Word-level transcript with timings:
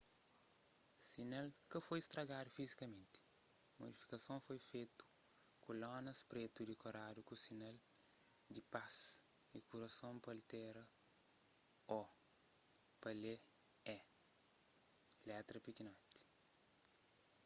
sinal 1.09 1.47
ka 1.71 1.77
foi 1.87 1.99
stragadu 2.07 2.49
fizikamenti 2.57 3.19
modifikason 3.79 4.37
foi 4.45 4.59
fetu 4.69 5.05
ku 5.63 5.69
lonas 5.81 6.19
pretu 6.29 6.59
dikoradu 6.69 7.19
ku 7.29 7.35
sinal 7.45 7.75
di 8.53 8.61
pas 8.73 8.93
y 9.57 9.59
kurason 9.67 10.15
pa 10.23 10.29
altera 10.35 10.83
o 11.99 12.01
pa 13.01 13.09
lê 13.23 13.35
e 13.95 13.97
letra 15.29 15.57
pikinoti 15.65 16.17